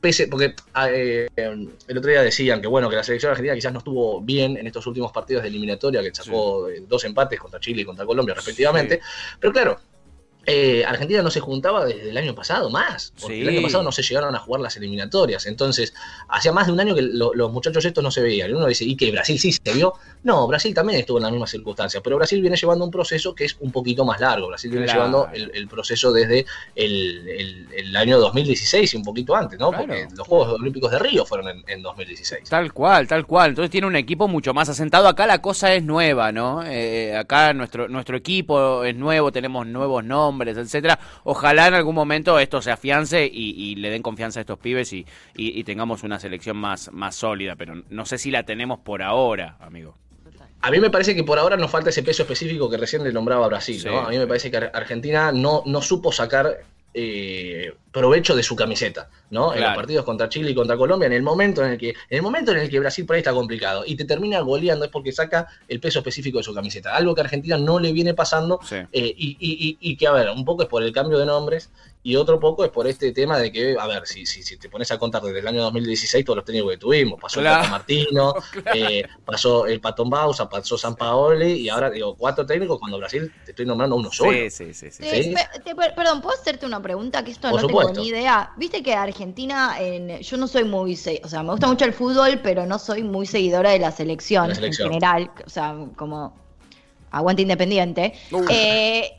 [0.00, 3.72] pese, porque ah, eh, el otro día decían que bueno, que la selección argentina quizás
[3.72, 7.60] no estuvo bien en estos últimos partidos de eliminatoria, que sacó eh, dos empates contra
[7.60, 9.00] Chile y contra Colombia respectivamente,
[9.40, 9.80] pero claro,
[10.50, 13.92] eh, Argentina no se juntaba desde el año pasado más, porque el año pasado no
[13.92, 15.44] se llegaron a jugar las eliminatorias.
[15.44, 15.92] Entonces,
[16.26, 18.48] hacía más de un año que los muchachos estos no se veían.
[18.48, 19.92] Y uno dice, ¿y que Brasil sí se vio?
[20.22, 23.44] No, Brasil también estuvo en las mismas circunstancias, pero Brasil viene llevando un proceso que
[23.44, 24.48] es un poquito más largo.
[24.48, 29.70] Brasil viene llevando el, proceso desde el, año 2016 y un poquito antes, ¿no?
[29.70, 32.48] Porque los Juegos Olímpicos de Río fueron en, 2016.
[32.48, 33.50] Tal cual, tal cual.
[33.50, 35.08] Entonces tiene un equipo mucho más asentado.
[35.08, 36.64] Acá la cosa es nueva, ¿no?
[36.64, 40.98] Eh, acá nuestro, nuestro equipo es nuevo, tenemos nuevos nombres etcétera.
[41.24, 45.04] Ojalá en algún momento esto se afiance y, le den confianza a estos pibes y,
[45.64, 49.96] tengamos una selección más, más sólida, pero no sé si la tenemos por ahora, amigo.
[50.60, 53.12] A mí me parece que por ahora nos falta ese peso específico que recién le
[53.12, 53.86] nombraba Brasil.
[53.88, 56.58] A mí me parece que Argentina no, no supo sacar
[56.94, 59.54] eh, provecho de su camiseta, ¿no?
[59.54, 62.16] En los partidos contra Chile y contra Colombia, en el momento en el que, en
[62.16, 64.90] el momento en el que Brasil por ahí está complicado y te termina goleando es
[64.90, 66.94] porque saca el peso específico de su camiseta.
[66.94, 70.62] Algo que a Argentina no le viene pasando eh, y, que, a ver, un poco
[70.62, 71.70] es por el cambio de nombres
[72.02, 74.68] y otro poco es por este tema de que, a ver, si, si, si te
[74.68, 77.68] pones a contar desde el año 2016 todos los técnicos que tuvimos, pasó el Pato
[77.68, 78.34] Martino,
[78.74, 83.32] eh, pasó el Patón Bausa, pasó San Paoli y ahora digo, cuatro técnicos cuando Brasil
[83.44, 84.32] te estoy nombrando uno solo.
[84.48, 85.34] Sí, sí, sí.
[85.96, 87.24] perdón, ¿puedo hacerte una pregunta?
[87.24, 88.52] Que esto no tengo ni idea.
[88.56, 92.40] Viste que Argentina, en, yo no soy muy, o sea, me gusta mucho el fútbol,
[92.42, 96.34] pero no soy muy seguidora de la selección, en general, o sea, como
[97.10, 98.14] aguante independiente.
[98.50, 99.10] Eh,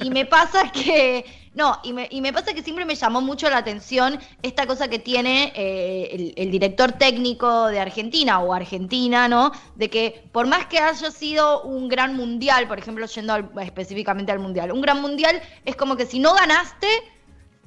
[0.00, 1.24] y me pasa que
[1.56, 4.88] no, y me, y me pasa que siempre me llamó mucho la atención esta cosa
[4.88, 9.52] que tiene eh, el, director técnico de Argentina o Argentina, ¿no?
[9.74, 14.38] De que por más que haya sido un gran mundial, por ejemplo, yendo específicamente al
[14.38, 16.88] mundial, un gran mundial es como que si no ganaste,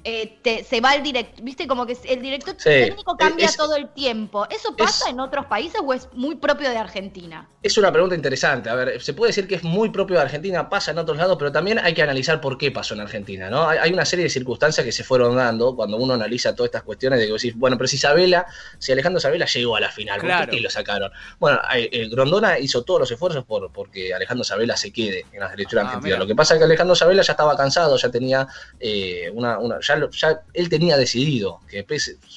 [0.02, 4.46] eh, se va el director, viste, como que el director técnico cambia todo el tiempo.
[4.48, 7.48] ¿Eso pasa en otros países o es muy propio de Argentina?
[7.62, 8.70] Es una pregunta interesante.
[8.70, 11.36] A ver, se puede decir que es muy propio de Argentina, pasa en otros lados,
[11.38, 13.68] pero también hay que analizar por qué pasó en Argentina, ¿no?
[13.68, 17.18] Hay, una serie de circunstancias que se fueron dando cuando uno analiza todas estas cuestiones
[17.18, 18.46] de que decís, bueno, pero si Isabela,
[18.78, 21.10] si Alejandro Sabela llegó a la final, ¿por qué lo sacaron?
[21.38, 25.50] Bueno, el Grondona hizo todos los esfuerzos por porque Alejandro Sabela se quede en la
[25.50, 26.16] selección ah, argentina.
[26.16, 29.80] Lo que pasa es que Alejandro Sabela ya estaba cansado, ya tenía eh, una, una
[29.80, 29.89] ya,
[30.54, 31.86] él tenía decidido que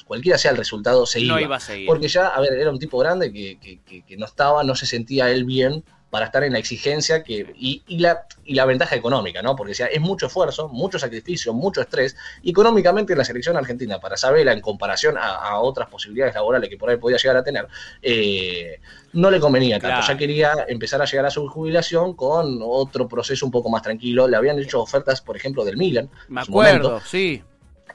[0.06, 1.56] cualquiera sea el resultado, se iba.
[1.56, 1.86] a seguir.
[1.86, 5.30] Porque ya, a ver, era un tipo grande que, que, no estaba, no se sentía
[5.30, 5.84] él bien
[6.14, 9.56] para estar en la exigencia que, y, la, y la ventaja económica, ¿no?
[9.56, 12.14] Porque sea, es mucho esfuerzo, mucho sacrificio, mucho estrés.
[12.44, 16.98] Económicamente la selección argentina, para Sabela, en comparación a, otras posibilidades laborales que por ahí
[16.98, 17.66] podía llegar a tener,
[18.00, 18.78] eh,
[19.12, 20.06] no le convenía tanto.
[20.06, 24.28] Ya quería empezar a llegar a su jubilación con otro proceso un poco más tranquilo.
[24.28, 26.08] Le habían hecho ofertas, por ejemplo, del Milan.
[26.28, 27.42] Me acuerdo, sí.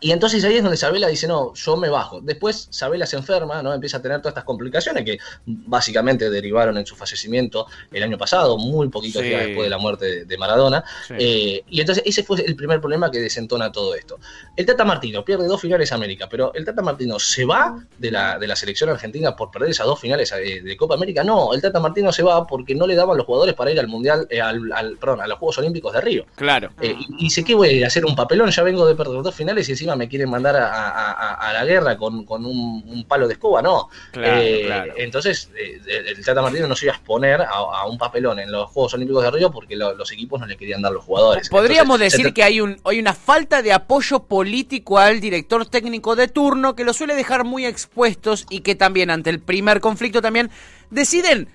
[0.01, 2.21] Y entonces ahí es donde Sabela dice, no, yo me bajo.
[2.21, 3.73] Después Sabela se enferma, ¿no?
[3.73, 8.57] Empieza a tener todas estas complicaciones que básicamente derivaron en su fallecimiento el año pasado,
[8.57, 10.83] muy poquitos días después de la muerte de, Maradona.
[11.09, 14.19] Eh, y entonces ese fue el primer problema que desentona todo esto.
[14.55, 18.39] El Tata Martino pierde dos finales América, pero el Tata Martino se va de la,
[18.39, 21.23] de la selección argentina por perder esas dos finales eh, de, Copa América.
[21.23, 23.87] No, el Tata Martino se va porque no le daban los jugadores para ir al
[23.87, 26.25] Mundial, eh, al, perdón, a los Juegos Olímpicos de Río.
[26.35, 26.69] Claro.
[26.81, 28.49] y, dice, ¿qué voy a hacer un papelón?
[28.49, 31.97] Ya vengo de perder dos finales y encima encima me quieren mandar a, la guerra
[31.97, 33.89] con, un, palo de escoba, no.
[34.13, 38.51] Eh, entonces, eh, el Tata Martino no se iba a exponer a, un papelón en
[38.51, 41.49] los Juegos Olímpicos de Río porque los equipos no le querían dar los jugadores.
[41.49, 46.27] Podríamos decir que hay, un, hay una falta de apoyo político al director técnico de
[46.27, 50.49] turno que lo suele dejar muy expuestos y que también ante el primer conflicto también
[50.89, 51.49] deciden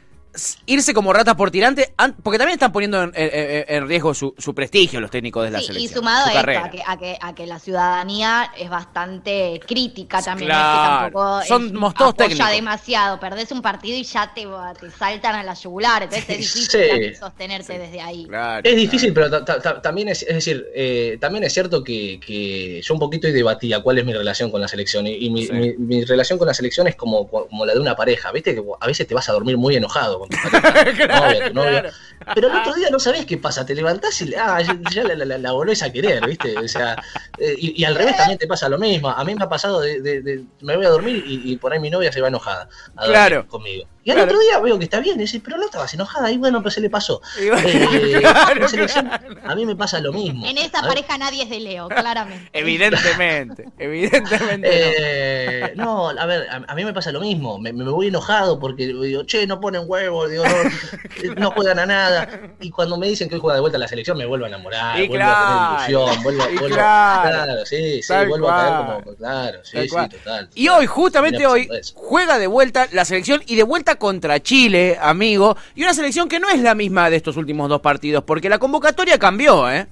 [0.67, 5.45] irse como ratas por tirante, porque también están poniendo en, riesgo su, prestigio los técnicos
[5.45, 5.85] de la selección.
[5.85, 6.81] Y sumado a, esto,
[7.21, 10.49] a, que, la ciudadanía es bastante crítica también.
[10.49, 11.41] Claro.
[11.47, 12.51] Somos todos técnicos.
[12.51, 14.47] demasiado, perdés un partido y ya te,
[14.99, 18.27] saltan a la yugular, entonces es difícil sostenerte desde ahí.
[18.63, 19.45] es difícil, pero
[19.83, 24.05] también es, es decir, eh, también es cierto que, yo un poquito debatía cuál es
[24.05, 27.75] mi relación con la selección, y, mi, relación con la selección es como, como la
[27.75, 30.24] de una pareja, viste que a veces te vas a dormir muy enojado
[32.35, 34.61] Pero el otro día no sabés qué pasa, te levantás y ah,
[34.91, 36.57] ya, la, volvés a querer, ¿viste?
[36.59, 36.97] O sea,
[37.39, 39.11] eh, y, al revés también te pasa lo mismo.
[39.11, 42.13] A mí me ha pasado de, me voy a dormir y, por ahí mi novia
[42.13, 43.87] se va enojada a conmigo.
[44.05, 46.37] Y al otro día veo que está bien, y dice, pero no estabas enojada, y
[46.37, 47.23] bueno, pues se le pasó.
[47.39, 47.51] Eh,
[49.45, 50.47] a mí me pasa lo mismo.
[50.47, 52.51] En esa pareja nadie es de Leo, claramente.
[52.53, 54.69] Evidentemente, evidentemente.
[54.71, 56.11] Eh, no.
[56.11, 57.59] a ver, a, mí me pasa lo mismo.
[57.59, 60.45] Me, voy enojado porque digo, che, no ponen huevos, digo,
[61.39, 62.55] no, juegan a nada.
[62.61, 64.49] Y cuando me dicen que hoy juega de vuelta a la selección, me vuelvo a
[64.49, 67.65] enamorar, vuelvo a tener ilusión, vuelvo, vuelvo claro.
[67.65, 70.51] sí, sí, vuelvo a caer como, claro, sí, sí, total.
[70.55, 75.57] Y hoy, justamente hoy, juega de vuelta la selección y de vuelta contra Chile, amigo,
[75.75, 78.59] y una selección que no es la misma de estos últimos dos partidos, porque la
[78.59, 79.87] convocatoria cambió, ¿eh?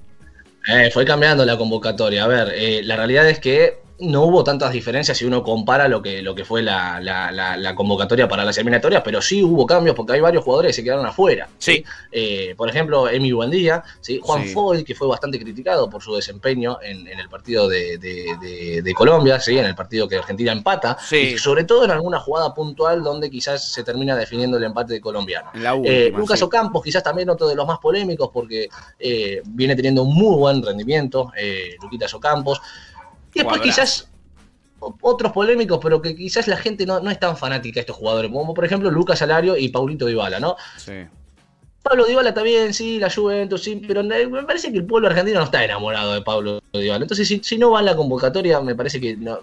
[0.67, 2.23] eh fue cambiando la convocatoria.
[2.23, 6.01] A ver, eh, la realidad es que no hubo tantas diferencias si uno compara lo
[6.01, 10.13] que, lo que fue la, la, convocatoria para las eliminatorias, pero sí hubo cambios porque
[10.13, 11.49] hay varios jugadores que se quedaron afuera.
[11.57, 11.83] Sí.
[12.11, 14.19] Eh, por ejemplo, Emi Buendía, ¿sí?
[14.21, 19.39] Juan Foy, que fue bastante criticado por su desempeño en, el partido de, de, Colombia,
[19.39, 19.57] ¿sí?
[19.57, 23.71] en el partido que Argentina empata, y sobre todo en alguna jugada puntual donde quizás
[23.71, 25.49] se termina definiendo el empate de colombiano.
[25.83, 30.13] Eh, Lucas Ocampos, quizás también otro de los más polémicos porque eh, viene teniendo un
[30.13, 31.31] muy buen rendimiento,
[31.81, 32.61] Luquitas Ocampos.
[33.33, 34.09] Y después quizás
[34.79, 38.31] otros polémicos, pero que quizás la gente no, no, es tan fanática de estos jugadores,
[38.31, 40.57] como por ejemplo Lucas Alario y Paulito Dybala, ¿no?
[40.77, 41.05] Sí.
[41.81, 45.39] Pablo Dybala está bien, sí, la Juventus, sí, pero me parece que el pueblo argentino
[45.39, 47.03] no está enamorado de Pablo Dybala.
[47.03, 49.39] Entonces, si, si no va en la convocatoria, me parece que no,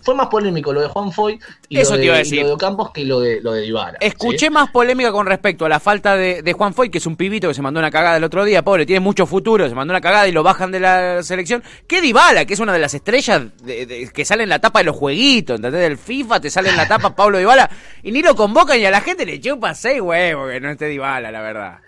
[0.00, 3.52] fue más polémico lo de Juan Foy y lo, de, Ocampos que lo de, lo
[3.52, 3.98] de Dybala.
[4.00, 7.48] Escuché más polémica con respecto a la falta de, Juan Foy, que es un pibito
[7.48, 10.00] que se mandó una cagada el otro día, pobre, tiene mucho futuro, se mandó una
[10.00, 13.42] cagada y lo bajan de la selección, que Dybala, que es una de las estrellas
[13.64, 15.80] que sale en la tapa de los jueguitos, ¿entendés?
[15.82, 17.70] Del FIFA te sale en la tapa Pablo Dybala
[18.02, 20.86] y ni lo convocan y a la gente le chupa seis huevos que no esté
[20.86, 21.78] Dybala, la verdad.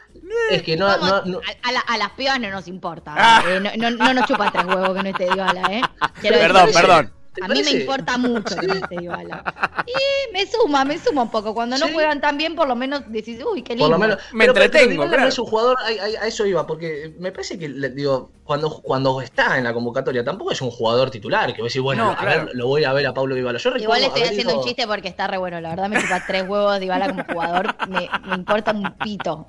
[0.50, 3.14] Es que no, A, las pibas no nos importa.
[3.16, 3.42] Ah.
[3.46, 5.82] Eh, no, no, nos chupa tres huevos que no esté Dybala, ¿eh?
[6.22, 7.12] perdón, perdón.
[7.42, 9.44] A mí me importa mucho que esté Dybala.
[9.86, 11.52] Y me suma, me suma un poco.
[11.52, 13.84] Cuando no juegan tan bien, por lo menos decís, uy, qué lindo.
[13.84, 15.08] Por lo menos, me entretengo.
[15.10, 19.58] Pero, es un jugador, a, eso iba, porque me parece que, digo, cuando, cuando está
[19.58, 22.50] en la convocatoria, tampoco es un jugador titular, que voy a decir, bueno, a ver,
[22.54, 23.58] lo voy a ver a Pablo Dybala.
[23.58, 26.44] Yo Igual estoy haciendo un chiste porque está re bueno, la verdad me chupa tres
[26.48, 29.46] huevos Dybala como jugador, me, me importa un pito.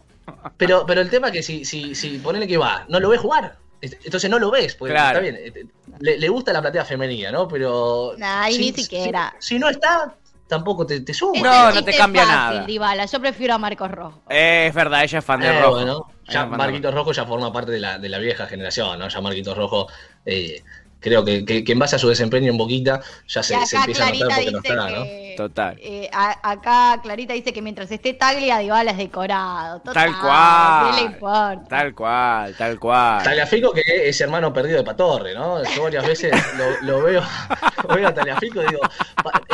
[0.57, 3.17] Pero, pero el tema es que si, si, si ponele que va, no lo ve
[3.17, 3.57] jugar.
[3.81, 5.38] Entonces no lo ves, porque está bien.
[5.38, 5.65] Eh,
[5.99, 7.47] le, gusta la platea femenina, ¿no?
[7.47, 8.15] Pero.
[8.49, 9.35] si, ni siquiera.
[9.39, 10.15] Si, no está,
[10.47, 11.41] tampoco te, te suma.
[11.41, 13.05] No, no te cambia nada.
[13.05, 14.21] Yo prefiero a Marcos Rojo.
[14.29, 16.11] es verdad, ella es fan de eh, Rojo.
[16.27, 19.07] ya Marquitos Rojo ya forma parte de la, de la vieja generación, ¿no?
[19.07, 19.88] Ya Marquitos Rojo.
[20.25, 20.63] Eh,
[21.05, 24.27] creo que, que, en base a su desempeño en Boquita ya se, empieza a notar
[24.27, 25.05] porque no está, ¿no?
[25.37, 25.77] Total.
[25.79, 29.81] Eh, acá Clarita dice que mientras esté Taglia, Dybala es decorado.
[29.81, 30.89] tal cual.
[30.89, 31.65] ¿Qué le importa?
[31.69, 33.23] Tal cual, tal cual.
[33.23, 35.63] Taliafico que es hermano perdido de Patorre, ¿no?
[35.75, 36.33] Yo varias veces
[36.81, 37.21] lo, veo,
[37.93, 38.81] veo a Taliafico y digo,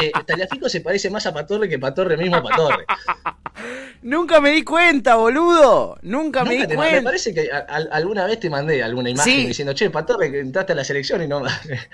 [0.02, 2.86] eh, Taliafico se parece más a Patorre que Patorre mismo a Patorre.
[4.04, 5.98] Nunca me di cuenta, boludo.
[6.02, 6.96] Nunca, me di cuenta.
[6.96, 7.50] Me parece que
[7.92, 11.41] alguna vez te mandé alguna imagen diciendo, che, Patorre, entraste a la selección y no.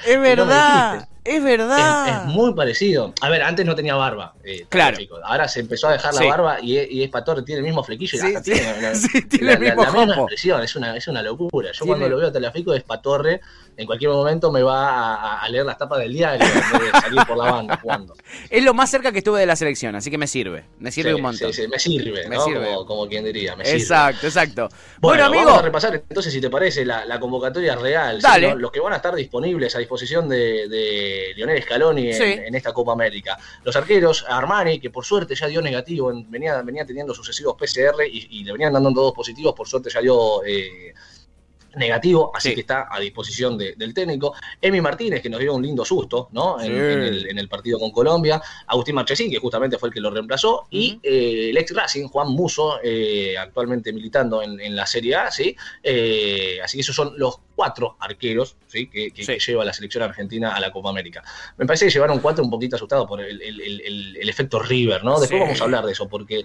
[0.05, 2.27] Es verdad, es verdad.
[2.27, 3.13] Es, muy parecido.
[3.21, 4.33] A ver, antes no tenía barba.
[4.43, 4.97] Eh, claro.
[5.23, 8.17] Ahora se empezó a dejar la barba y, y, es Patorre, tiene el mismo flequillo
[8.17, 10.63] y sí, tiene, la, misma expresión.
[10.63, 11.71] Es una, es una locura.
[11.71, 13.41] Yo cuando lo veo a Telefico es Patorre
[13.77, 17.51] en cualquier momento me va a, leer las tapas del diario de salir por la
[17.51, 18.15] banda jugando.
[18.49, 20.65] Es lo más cerca que estuve de la selección, así que me sirve.
[20.79, 21.53] Me sirve un montón.
[21.53, 22.73] Sí, sí, me sirve, me sirve.
[22.87, 23.55] Como, quien diría.
[23.55, 24.69] Me exacto, exacto.
[24.99, 25.45] Bueno, amigo.
[25.45, 28.19] Vamos a repasar entonces, si te parece, la, convocatoria real.
[28.19, 28.55] Dale.
[28.55, 32.93] Los que van a estar disponibles a disposición de, de Lionel Scaloni en, esta Copa
[32.93, 33.37] América.
[33.63, 38.43] Los arqueros, Armani, que por suerte ya dio negativo, venía, venía teniendo sucesivos PCR y,
[38.43, 40.43] le venían dando todos positivos, por suerte ya dio.
[40.45, 40.93] Eh,
[41.77, 44.33] negativo, así que está a disposición del técnico.
[44.61, 46.59] Emi Martínez, que nos dio un lindo susto, ¿no?
[46.61, 48.41] En, el, partido con Colombia.
[48.67, 50.67] Agustín Marchesín, que justamente fue el que lo reemplazó.
[50.69, 55.55] Y eh, el ex Racing, Juan Muso, eh, actualmente militando en, la Serie A, ¿sí?
[55.81, 58.87] Eh, así que esos son los cuatro arqueros, ¿sí?
[58.87, 61.23] Que, lleva la selección argentina a la Copa América.
[61.57, 65.19] Me parece que llevaron cuatro un poquito asustados por el, efecto River, ¿no?
[65.19, 66.43] Después vamos a hablar de eso, porque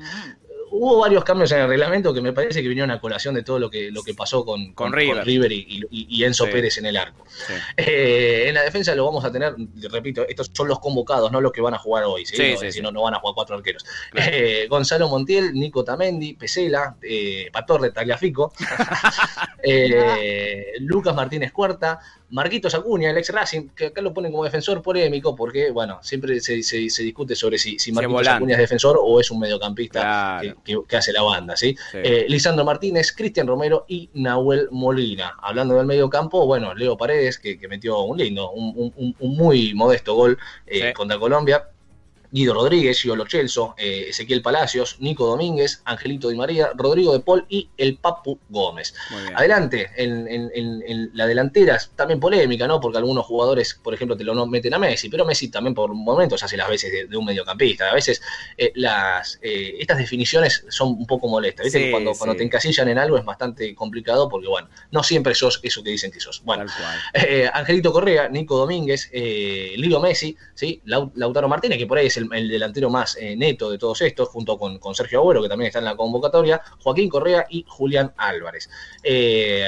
[0.73, 3.59] hubo varios cambios en el reglamento que me parece que vinieron a colación de todo
[3.59, 5.53] lo que, lo que pasó con, con, River.
[5.53, 7.25] y, Enzo Pérez en el arco.
[7.77, 9.55] Eh, en la defensa lo vamos a tener,
[9.91, 13.03] repito, estos son los convocados, no los que van a jugar hoy, si no, no
[13.03, 13.85] van a jugar cuatro arqueros.
[14.15, 18.53] Eh, Gonzalo Montiel, Nico Tamendi, Pesela, eh, Patorre Tagliafico,
[19.63, 24.81] eh, Lucas Martínez Cuarta, Marquitos Acuña, el ex Racing, que acá lo ponen como defensor
[24.81, 29.31] polémico porque, bueno, siempre se, discute sobre si, si Marquitos Acuña es defensor o es
[29.31, 30.55] un mediocampista que,
[30.93, 31.77] hace la banda, ¿sí?
[31.93, 35.37] Eh, Lisandro Martínez, Cristian Romero y Nahuel Molina.
[35.41, 40.93] Hablando del mediocampo, bueno, Leo Paredes, que, metió un lindo, un, muy modesto gol eh,
[40.93, 41.72] contra Colombia.
[42.33, 47.45] Guido Rodríguez, Gio Lochelso, eh, Ezequiel Palacios, Nico Domínguez, Angelito Di María, Rodrigo de Paul
[47.49, 48.95] y el Papu Gómez.
[49.35, 52.81] Adelante, en, la delantera también polémica, ¿no?
[52.81, 56.43] Porque algunos jugadores, por ejemplo, te lo meten a Messi, pero Messi también por momentos
[56.43, 57.91] hace las veces de, un mediocampista.
[57.91, 58.23] A veces
[58.57, 61.65] eh, las, eh, estas definiciones son un poco molestas.
[61.65, 61.91] ¿Viste?
[61.91, 65.83] cuando, cuando te encasillan en algo es bastante complicado porque, bueno, no siempre sos eso
[65.83, 66.43] que dicen que sos.
[66.45, 66.65] Bueno,
[67.53, 70.81] Angelito Correa, Nico Domínguez, Lilo Messi, ¿sí?
[70.87, 74.29] Lautaro Martínez, que por ahí es el el, delantero más eh, neto de todos estos,
[74.29, 78.69] junto con, Sergio Agüero, que también está en la convocatoria, Joaquín Correa y Julián Álvarez.
[79.03, 79.67] Eh,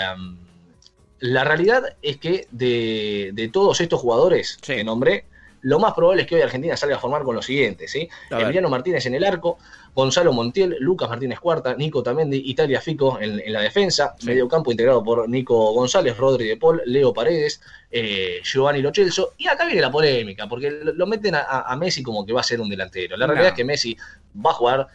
[1.21, 5.27] la realidad es que de, todos estos jugadores que nombré,
[5.65, 8.09] lo más probable es que hoy Argentina salga a formar con los siguientes, ¿sí?
[8.31, 9.59] Emiliano Martínez en el arco,
[9.95, 15.03] Gonzalo Montiel, Lucas Martínez Cuarta, Nico Tamendi, Italia Fico en, la defensa, medio campo integrado
[15.03, 19.91] por Nico González, Rodri de Paul, Leo Paredes, eh, Giovanni Lochelso, y acá viene la
[19.91, 23.17] polémica, porque lo, meten a, Messi como que va a ser un delantero.
[23.17, 23.97] La realidad es que Messi
[24.45, 24.89] va a jugar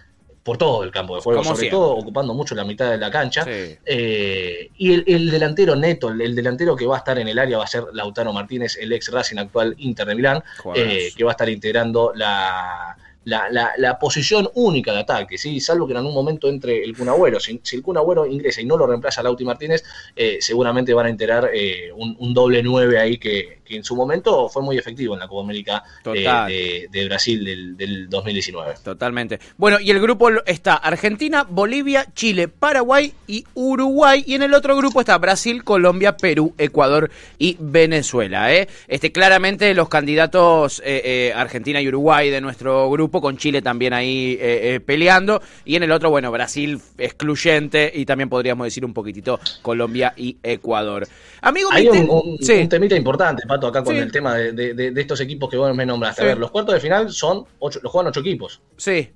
[0.44, 3.46] por todo el campo de juego, sobre todo ocupando mucho la mitad de la cancha.
[3.48, 7.66] Eh, y el, delantero neto, el, delantero que va a estar en el área va
[7.66, 10.44] a ser Lautaro Martínez, el ex Racing actual Inter de Milán,
[10.76, 15.60] eh, que va a estar integrando la, la, posición única de ataque, ¿sí?
[15.60, 17.98] salvo que en algún momento entre el Kun Si, si el Kun
[18.32, 19.84] ingresa y no lo reemplaza Lauti Martínez,
[20.16, 21.50] eh, seguramente van a enterar
[21.96, 25.28] un, un, doble 9 ahí que, que en su momento fue muy efectivo en la
[25.28, 28.74] Copa América eh, de, Brasil del, 2019.
[28.84, 29.40] Totalmente.
[29.58, 34.24] Bueno, y el grupo está Argentina, Bolivia, Chile, Paraguay y Uruguay.
[34.26, 38.54] Y en el otro grupo está Brasil, Colombia, Perú, Ecuador y Venezuela.
[38.54, 38.68] ¿eh?
[38.88, 44.40] Este, claramente los candidatos eh, Argentina y Uruguay de nuestro grupo, con Chile también ahí
[44.86, 45.42] peleando.
[45.66, 50.38] Y en el otro, bueno, Brasil excluyente y también podríamos decir un poquitito Colombia y
[50.44, 51.08] Ecuador.
[51.42, 52.38] Amigo, Hay un,
[52.70, 56.22] temita importante, acá con el tema de, estos equipos que vos me nombraste.
[56.22, 58.62] A ver, los cuartos de final son ocho, los juegan ocho equipos.
[58.78, 59.10] Sí.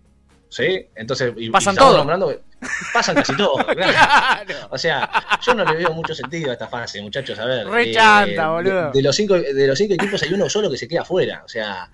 [0.49, 0.87] ¿Sí?
[0.95, 2.05] Entonces, pasan todos.
[2.93, 3.65] pasan casi todos.
[4.69, 5.09] O sea,
[5.41, 7.37] yo no le veo mucho sentido a esta fase, muchachos.
[7.39, 7.67] A ver.
[7.67, 8.91] Re eh, boludo.
[8.91, 11.41] De, los cinco, de los cinco equipos hay uno solo que se queda afuera.
[11.43, 11.89] O sea,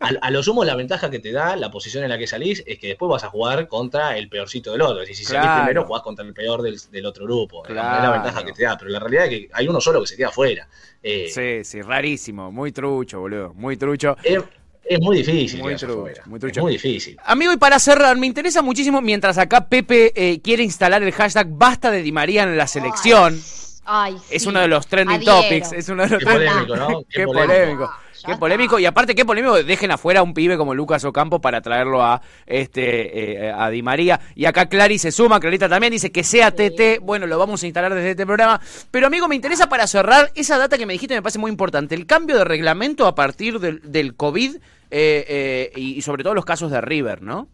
[0.00, 2.78] a, lo sumo, la ventaja que te da la posición en la que salís es
[2.78, 5.02] que después vas a jugar contra el peorcito del otro.
[5.02, 7.66] Es decir, si salís primero, jugás contra el peor del, otro grupo.
[7.66, 8.76] Es la ventaja que te da.
[8.76, 10.68] Pero la realidad es que hay uno solo que se queda afuera.
[11.02, 12.50] Eh, sí, sí, rarísimo.
[12.50, 13.54] Muy trucho, boludo.
[13.54, 14.16] Muy trucho.
[14.22, 15.62] Es, muy difícil.
[15.62, 16.60] Muy, trucho, muy trucho.
[16.60, 17.16] Es muy difícil.
[17.24, 21.48] Amigo, y para cerrar, me interesa muchísimo, mientras acá Pepe eh, quiere instalar el hashtag
[21.48, 23.40] basta de Di María en la selección.
[23.84, 25.72] Ay, es uno de los trending topics.
[25.72, 27.04] Es uno de los Qué polémico, ¿no?
[27.08, 27.90] Qué, polémico.
[28.24, 28.78] Qué polémico.
[28.78, 32.22] Y aparte, qué polémico, dejen afuera a un pibe como Lucas Ocampo para traerlo a
[32.46, 34.20] este eh, a Di María.
[34.34, 37.00] Y acá Clary se suma, Clarita también dice que sea TT.
[37.02, 38.60] Bueno, lo vamos a instalar desde este programa.
[38.90, 41.94] Pero amigo, me interesa para cerrar esa data que me dijiste, me parece muy importante.
[41.94, 44.56] El cambio de reglamento a partir del, del COVID
[44.90, 47.48] eh, eh, y, sobre todo los casos de River, ¿no?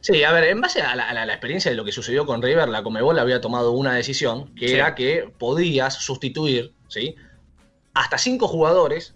[0.00, 2.82] Sí, a ver, en base a la, experiencia de lo que sucedió con River, la
[2.82, 7.16] Comebol había tomado una decisión que era que podías sustituir, ¿sí?
[7.94, 9.14] Hasta cinco jugadores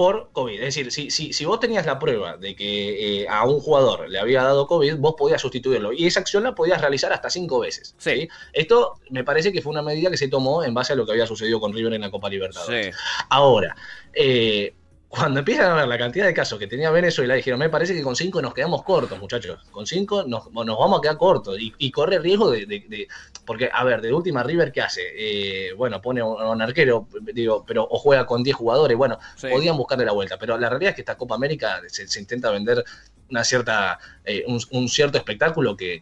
[0.00, 0.54] por COVID.
[0.54, 4.08] Es decir, si, si, si vos tenías la prueba de que eh, a un jugador
[4.08, 5.92] le había dado COVID, vos podías sustituirlo.
[5.92, 7.94] Y esa acción la podías realizar hasta cinco veces.
[7.98, 8.26] Sí.
[8.54, 11.12] Esto me parece que fue una medida que se tomó en base a lo que
[11.12, 12.96] había sucedido con River en la Copa Libertadores.
[13.28, 13.76] Ahora,
[14.14, 14.72] eh,
[15.10, 18.02] cuando empiezan a ver la cantidad de casos que tenía Venezuela, dijeron, me parece que
[18.02, 19.58] con cinco nos quedamos cortos, muchachos.
[19.72, 23.08] Con cinco nos, vamos a quedar cortos y, corre riesgo de,
[23.44, 25.02] Porque, a ver, de última River, ¿qué hace?
[25.16, 28.96] Eh, bueno, pone un, arquero, digo, pero o juega con 10 jugadores.
[28.96, 30.38] Bueno, podían buscarle la vuelta.
[30.38, 32.84] Pero la realidad es que esta Copa América se, intenta vender
[33.30, 36.00] una cierta, eh, un, cierto espectáculo que,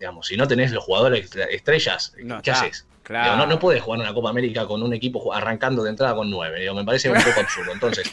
[0.00, 2.84] digamos, si no tenés los jugadores estrellas, ¿qué haces?
[3.04, 3.36] Claro.
[3.36, 6.66] no, no puedes jugar una Copa América con un equipo arrancando de entrada con nueve.
[6.72, 7.70] me parece un poco absurdo.
[7.72, 8.10] Entonces,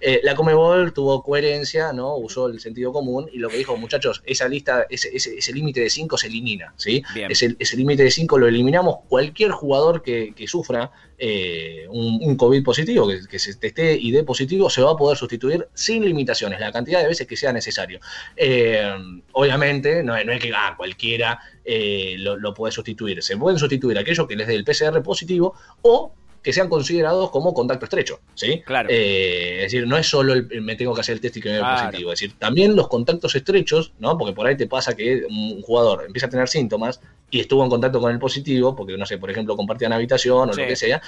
[0.00, 2.16] eh, la Comebol tuvo coherencia, ¿no?
[2.16, 5.90] Usó el sentido común y lo que dijo, muchachos, esa lista, ese, ese, límite de
[5.90, 7.04] cinco se elimina, ¿sí?
[7.14, 8.96] Ese, ese límite de cinco lo eliminamos.
[9.08, 10.90] Cualquier jugador que, que sufra
[11.24, 15.68] eh, un, COVID positivo, que, se teste y dé positivo, se va a poder sustituir
[15.72, 18.00] sin limitaciones, la cantidad de veces que sea necesario.
[18.36, 18.92] Eh,
[19.30, 23.22] obviamente, no, es que ah, cualquiera eh, lo, puede sustituir.
[23.22, 27.54] Se pueden sustituir aquellos que les dé el PCR positivo o que sean considerados como
[27.54, 28.62] contacto estrecho, ¿sí?
[28.64, 28.88] Claro.
[28.90, 31.56] es decir, no es solo el, me tengo que hacer el test y que me
[31.56, 34.18] dé positivo, es decir, también los contactos estrechos, ¿no?
[34.18, 37.00] Porque por ahí te pasa que un jugador empieza a tener síntomas
[37.30, 40.52] y estuvo en contacto con el positivo, porque no sé, por ejemplo, compartían habitación o
[40.52, 41.00] lo que sea,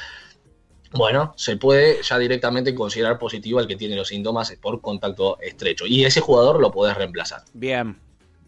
[0.92, 5.86] bueno, se puede ya directamente considerar positivo al que tiene los síntomas por contacto estrecho.
[5.86, 7.42] Y ese jugador lo podés reemplazar.
[7.52, 7.98] Bien,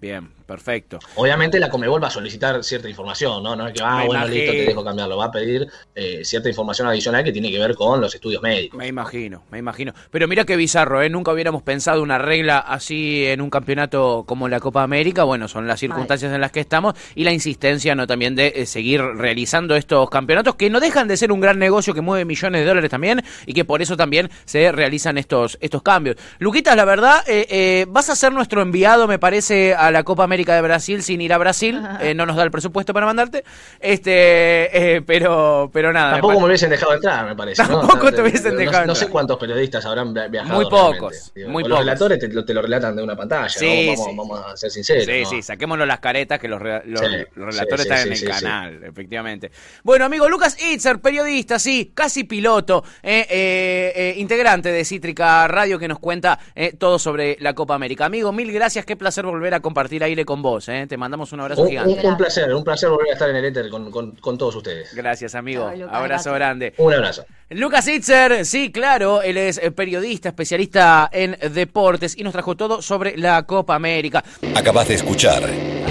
[0.00, 0.35] bien.
[0.46, 1.00] Perfecto.
[1.16, 3.56] Obviamente la Comebol va a solicitar cierta información, ¿no?
[3.56, 5.16] No es que, ah, bueno, listo, te dejo cambiarlo.
[5.16, 8.78] Va a pedir eh, cierta información adicional que tiene que ver con los estudios médicos.
[8.78, 9.92] Me imagino, me imagino.
[10.10, 11.10] Pero mira qué bizarro, ¿eh?
[11.10, 15.24] Nunca hubiéramos pensado una regla así en un campeonato como la Copa América.
[15.24, 18.06] Bueno, son las circunstancias en las que estamos y la insistencia, ¿no?
[18.06, 21.92] También de eh, seguir realizando estos campeonatos que no dejan de ser un gran negocio
[21.92, 25.82] que mueve millones de dólares también y que por eso también se realizan estos, estos
[25.82, 26.16] cambios.
[26.38, 30.35] Luquitas, la verdad, eh, vas a ser nuestro enviado, me parece, a la Copa América
[30.44, 31.80] de Brasil sin ir a Brasil.
[32.00, 33.44] Eh, no nos da el presupuesto para mandarte.
[33.80, 36.12] Este, eh, pero, pero nada.
[36.12, 37.62] Tampoco me, hubiesen dejado entrar, me parece.
[37.62, 40.54] Tampoco te hubiesen dejado no, no, sé cuántos periodistas habrán viajado.
[40.54, 41.32] Muy pocos.
[41.46, 43.48] Muy Los relatores te, lo relatan de una pantalla.
[43.48, 45.04] Sí, vamos, a ser sinceros.
[45.04, 49.50] Sí, sí, saquémonos las caretas que los, relatores están en el canal, efectivamente.
[49.82, 55.98] Bueno, amigo Lucas Itzer, periodista, sí, casi piloto, eh, integrante de Cítrica Radio que nos
[55.98, 56.38] cuenta
[56.78, 58.04] todo sobre la Copa América.
[58.04, 60.68] Amigo, mil gracias, qué placer volver a compartir aire con vos.
[60.68, 60.86] ¿eh?
[60.86, 62.06] Te mandamos un abrazo gigante.
[62.06, 64.94] Un, placer, un placer volver a estar en el éter con, todos ustedes.
[64.94, 65.70] Gracias, amigo.
[65.90, 66.74] abrazo grande.
[66.76, 67.24] Un abrazo.
[67.48, 72.82] Lucas Itzer, sí, claro, él es eh, periodista, especialista en deportes y nos trajo todo
[72.82, 74.24] sobre la Copa América.
[74.56, 75.42] Acabas de escuchar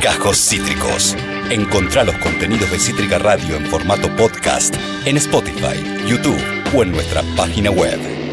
[0.02, 1.16] Cajos Cítricos.
[1.50, 6.42] Encontrá los contenidos de Cítrica Radio en formato podcast en Spotify, YouTube
[6.76, 8.25] o en nuestra página web.